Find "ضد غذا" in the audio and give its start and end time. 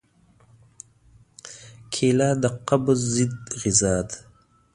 3.15-3.95